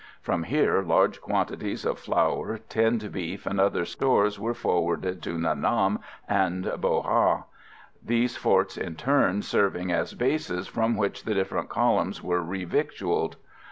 [0.19, 5.55] From here large quantities of flour, tinned beef and other stores were forwarded to Nha
[5.59, 7.43] Nam and Bo Ha,
[8.03, 13.35] these forts in turn serving as bases, from which the different columns were revictualed.